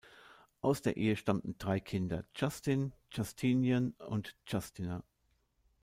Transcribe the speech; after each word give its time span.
Aus 0.61 0.81
der 0.81 0.97
Ehe 0.97 1.15
stammten 1.15 1.59
drei 1.59 1.79
Kinder: 1.79 2.25
Justin, 2.35 2.91
Justinian 3.11 3.91
und 4.07 4.35
Justina. 4.47 5.03